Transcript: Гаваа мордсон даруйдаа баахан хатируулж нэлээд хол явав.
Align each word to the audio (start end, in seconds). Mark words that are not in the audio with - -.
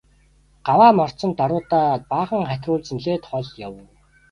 Гаваа 0.65 0.93
мордсон 0.99 1.31
даруйдаа 1.39 1.89
баахан 2.09 2.43
хатируулж 2.49 2.87
нэлээд 2.95 3.23
хол 3.29 3.45
явав. 3.67 3.87